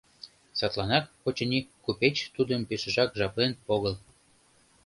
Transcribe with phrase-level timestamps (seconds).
[0.59, 3.95] Садланак, очыни, купеч тудым пешыжак жаплен огыл.